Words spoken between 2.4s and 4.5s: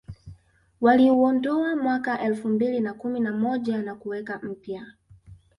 mbili na kumi na moja na kuweka